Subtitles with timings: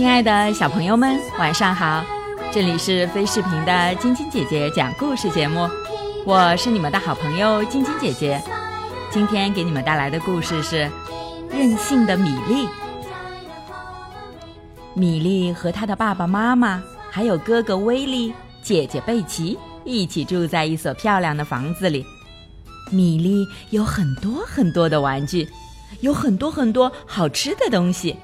[0.00, 2.02] 亲爱的小朋友们，晚上好！
[2.50, 5.68] 这里是飞视频的晶晶姐姐讲故事节目，
[6.24, 8.42] 我是你们的好朋友晶晶姐姐。
[9.10, 10.84] 今天给你们带来的故事是
[11.50, 12.66] 《任性的米粒》。
[14.94, 22.06] 米粒和他的爸爸妈妈，还有哥哥威利、姐姐贝奇一起住在一所漂亮的房子里。
[22.90, 25.46] 米粒有很多很多的玩具，
[26.00, 28.16] 有很多很多好吃的东西，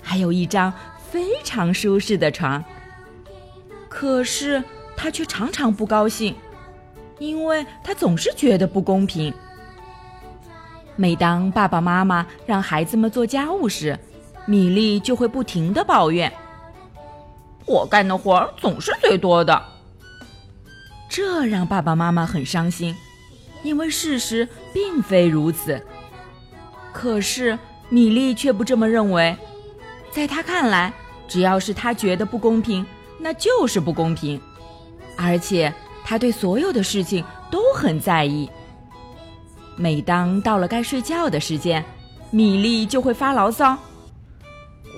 [0.00, 0.72] 还有一张
[1.16, 2.62] 非常舒适的床。
[3.88, 4.62] 可是
[4.94, 6.36] 他却常常不高兴，
[7.18, 9.32] 因为他总是觉得不公平。
[10.94, 13.98] 每当爸爸妈妈让孩子们做家务时，
[14.44, 16.30] 米粒就会不停的抱怨
[17.64, 19.62] ：“我干的活总是最多的。”
[21.08, 22.94] 这让爸爸妈妈很伤心。
[23.62, 25.82] 因为事实并非如此，
[26.92, 29.34] 可是米莉却不这么认为。
[30.12, 30.94] 在他看来，
[31.28, 32.84] 只要是他觉得不公平，
[33.18, 34.40] 那就是不公平。
[35.16, 35.72] 而且
[36.04, 38.48] 他对所有的事情都很在意。
[39.76, 41.84] 每当到了该睡觉的时间，
[42.30, 43.76] 米莉就会发牢骚：“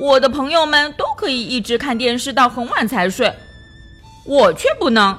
[0.01, 3.33] 我的朋友们都可以一直看电视到很晚才睡，
[4.25, 5.19] 我却不能。”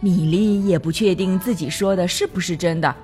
[0.00, 2.94] 米莉也不确定自己说的是不是真的，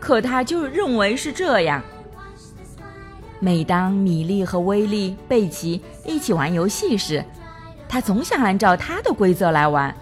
[0.00, 1.82] 可她就认为是这样。
[3.44, 7.22] 每当米莉和威利、贝奇一起玩游戏时，
[7.86, 9.94] 他总想按照他的规则来玩。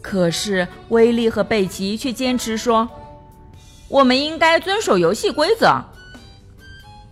[0.00, 2.88] 可是威利和贝奇却坚持说
[3.90, 5.82] ：“我们应该遵守游戏规则。”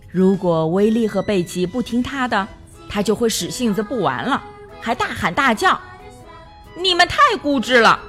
[0.09, 2.47] 如果威利和贝奇不听他的，
[2.87, 4.41] 他就会使性子不玩了，
[4.79, 5.77] 还大喊大叫
[6.81, 7.99] ：“你们太固执了！”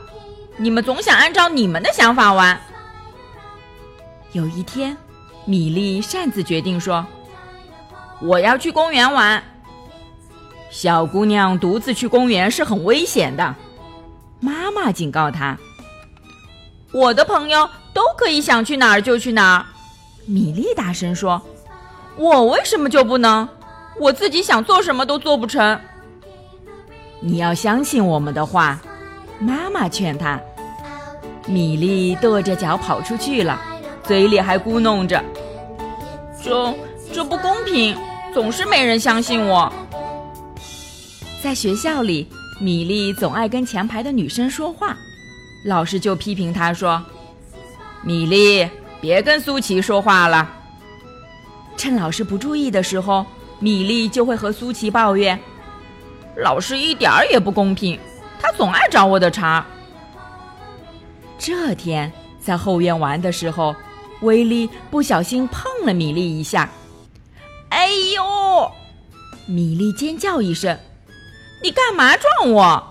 [0.59, 2.61] 你们总想按照你们的想法玩。
[4.31, 4.97] 有一天，
[5.45, 7.05] 米莉擅自决定说
[8.21, 9.43] ：“我要去公园玩。”
[10.71, 13.55] 小姑娘独自去公园是很危险的，
[14.41, 15.57] 妈妈警告她。
[16.93, 19.67] 我的朋友都可以想去哪儿就去哪儿，
[20.27, 21.41] 米莉大声说
[22.17, 23.49] ：“我为什么就不能？
[23.99, 25.79] 我自己想做什么都做不成。”
[27.21, 28.79] 你要相信我们的话。
[29.39, 30.41] 妈妈劝她，
[31.47, 33.61] 米莉跺着脚跑出去了，
[34.03, 35.23] 嘴里还咕哝着
[36.43, 36.75] ：“中
[37.17, 37.97] 这不公平，
[38.35, 39.73] 总是没人相信我。”
[41.43, 42.29] 在学校里，
[42.61, 44.95] 米莉总爱跟前排的女生说话，
[45.65, 47.03] 老师就批评她说
[48.05, 48.69] ：“米莉，
[49.01, 50.47] 别跟苏琪说话了。”
[51.75, 53.25] 趁老师不注意的时候，
[53.61, 55.41] 米莉就会和苏琪抱怨
[56.37, 57.99] ：“老师一点儿也不公平。”
[58.39, 59.65] 他总爱找我的茬。
[61.39, 63.75] 这天在后院玩的时候，
[64.21, 66.69] 威利不小心碰了米莉一下。
[67.77, 68.73] 哎呦！
[69.45, 70.79] 米莉尖叫一声
[71.63, 72.83] ：“你干嘛撞我？”“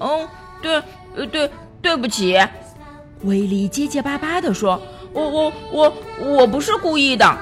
[0.00, 0.28] 嗯，
[0.60, 0.82] 对，
[1.14, 1.48] 呃，对，
[1.80, 2.36] 对不起。”
[3.22, 4.82] 威力结结巴巴地说
[5.14, 7.38] ：“我，我，我，我不是故意的。”“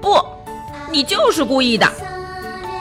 [0.00, 0.16] 不，
[0.92, 1.90] 你就是故意的。”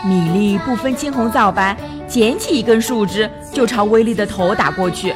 [0.05, 1.75] 米莉不分青红皂白。
[2.07, 5.15] 捡起一根树枝，就朝威力的头打过去。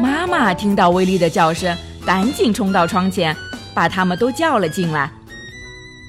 [0.00, 3.34] 妈妈听到威力的叫声，赶紧冲到窗前，
[3.72, 5.08] 把他们都叫了进来。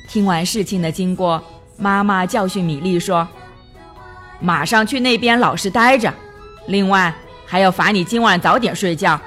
[0.10, 1.40] 听完事情的经过，
[1.78, 3.28] 妈妈教训米莉说
[4.42, 6.12] ：“马上去那边老实待着，
[6.66, 7.14] 另外
[7.46, 9.22] 还要罚你今晚早点睡觉。”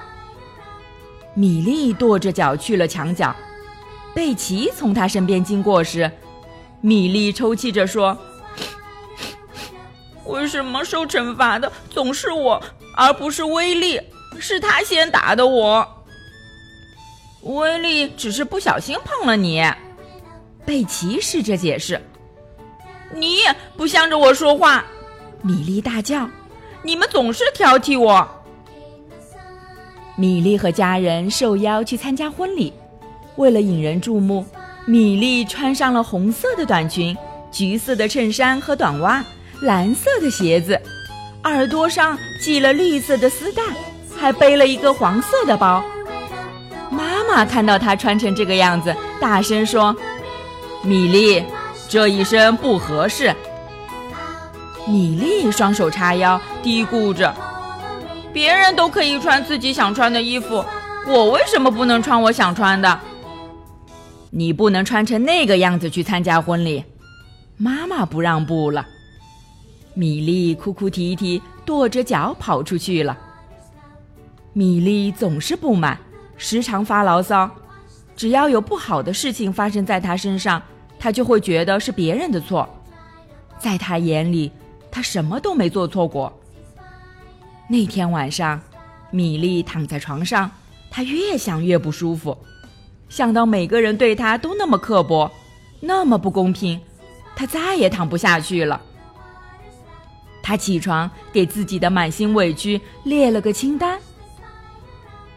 [1.34, 3.34] 米莉跺着脚去了墙角。
[4.12, 6.10] 贝奇从他身边经过时，
[6.80, 8.18] 米莉抽泣着说。
[10.26, 12.60] 为什么受惩罚的总是我，
[12.96, 14.00] 而不是威利？
[14.40, 16.04] 是他先打的我。
[17.42, 19.62] 威利只是不小心碰了你。
[20.64, 22.00] 贝奇试着解释。
[23.14, 24.84] 你也不向着我说话！
[25.42, 26.28] 米莉大叫。
[26.82, 28.26] 你们总是挑剔我。
[30.16, 32.72] 米莉和家人受邀去参加婚礼，
[33.36, 34.44] 为了引人注目，
[34.86, 37.16] 米莉穿上了红色的短裙、
[37.50, 39.24] 橘色的衬衫和短袜。
[39.60, 40.80] 蓝色的鞋子，
[41.44, 43.62] 耳朵上系了绿色的丝带，
[44.16, 45.84] 还背了一个黄色的包。
[46.90, 49.94] 妈妈看到她穿成这个样子，大声说
[50.82, 51.44] ：“米莉，
[51.88, 53.34] 这一身不合适。”
[54.88, 57.32] 米莉双手叉腰，嘀咕着
[58.32, 60.64] ：“别人都可以穿自己想穿的衣服，
[61.06, 63.00] 我为什么不能穿我想穿的？”
[64.34, 66.82] 你不能穿成那个样子去参加婚礼。
[67.56, 68.84] 妈妈不让步了。
[69.94, 73.16] 米莉哭哭啼啼，跺着脚跑出去了。
[74.54, 75.98] 米莉总是不满，
[76.36, 77.48] 时常发牢骚。
[78.16, 80.62] 只要有不好的事情发生在她身上，
[81.02, 82.68] 他就会觉得是别人的错。
[83.58, 84.52] 在他眼里，
[84.88, 86.32] 他什么都没做错过。
[87.68, 88.60] 那天晚上，
[89.10, 90.48] 米莉躺在床上，
[90.92, 92.38] 她越想越不舒服，
[93.08, 95.28] 想到每个人对她都那么刻薄，
[95.80, 96.80] 那么不公平，
[97.34, 98.80] 她再也躺不下去了。
[100.40, 103.98] 她起床，给自己的满心委屈列了个清单。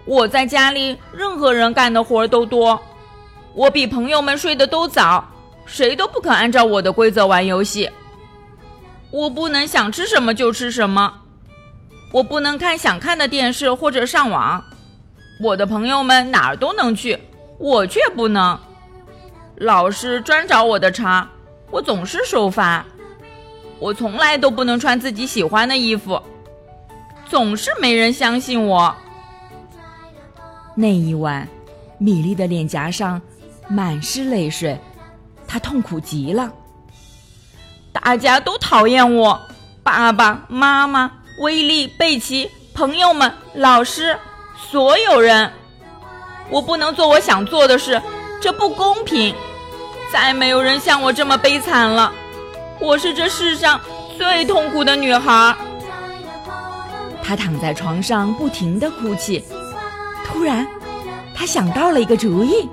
[0.05, 2.79] 我在家里，任何人干的活都多，
[3.55, 5.25] 我比朋友们睡得都早，
[5.65, 7.89] 谁都不肯按照我的规则玩游戏。
[9.11, 11.21] 我不能想吃什么就吃什么，
[12.11, 14.63] 我不能看想看的电视或者上网。
[15.41, 17.17] 我的朋友们哪儿都能去，
[17.57, 18.57] 我却不能。
[19.57, 21.27] 老师专找我的茬，
[21.71, 22.85] 我总是受罚。
[23.79, 26.21] 我从来都不能穿自己喜欢的衣服，
[27.27, 28.93] 总是没人相信我。
[30.73, 31.47] 那一晚，
[31.97, 33.21] 米莉的脸颊上
[33.67, 34.77] 满是泪水，
[35.55, 36.51] 他痛苦极了。
[37.93, 39.39] 大家都讨厌我，
[39.83, 41.09] 爸爸妈妈、
[41.39, 44.19] 威利、贝奇、朋友们、老师，
[44.69, 45.49] 所有人。
[46.49, 48.01] 我不能做我想做的事，
[48.41, 49.33] 这不公平。
[50.11, 52.11] 再没有人像我这么悲惨了。
[52.81, 53.79] 我是这世上
[54.17, 55.55] 最痛苦的女孩。
[57.23, 59.41] 她躺在床上，不停地哭泣。
[60.25, 60.67] 突然，
[61.33, 62.69] 他想到了一个主意。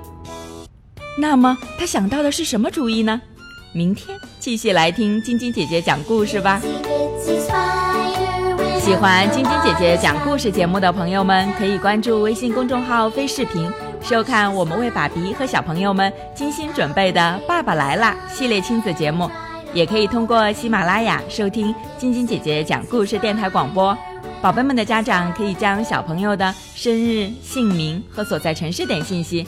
[1.17, 3.21] 那么，他想到的是什么主意呢？
[3.71, 6.61] 明天继续来听晶晶姐姐讲故事吧。
[8.79, 13.71] 喜欢晶晶姐姐讲故事节目的朋友们，可以关注微信公众号“飞视频”，
[14.03, 19.29] 收看我们为爸比和小朋友们精心准备的《爸爸来啦》系列亲子节目。
[19.73, 23.97] 也可以通过喜马拉雅收听晶晶姐姐讲故事电台广播。
[24.39, 29.47] 宝贝们的家长可以将小朋友的生日、姓名和所在城市等信息，